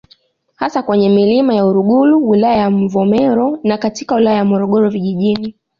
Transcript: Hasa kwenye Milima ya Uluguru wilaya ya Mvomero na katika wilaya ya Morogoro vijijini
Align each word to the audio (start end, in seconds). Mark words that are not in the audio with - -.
Hasa 0.55 0.83
kwenye 0.83 1.09
Milima 1.09 1.53
ya 1.55 1.65
Uluguru 1.65 2.29
wilaya 2.29 2.57
ya 2.57 2.69
Mvomero 2.69 3.59
na 3.63 3.77
katika 3.77 4.15
wilaya 4.15 4.37
ya 4.37 4.45
Morogoro 4.45 4.89
vijijini 4.89 5.55